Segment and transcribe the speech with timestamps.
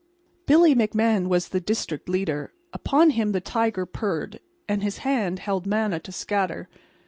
[0.47, 2.51] Billy McMahan was the district leader.
[2.73, 6.67] Upon him the Tiger purred, and his hand held manna to scatter.